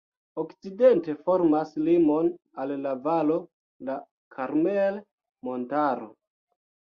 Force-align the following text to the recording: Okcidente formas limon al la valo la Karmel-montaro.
Okcidente 0.43 1.13
formas 1.27 1.73
limon 1.87 2.29
al 2.63 2.73
la 2.85 2.93
valo 3.09 3.37
la 3.91 3.99
Karmel-montaro. 4.39 6.11